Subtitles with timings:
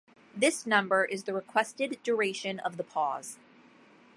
[0.35, 3.37] This number is the requested duration of the pause.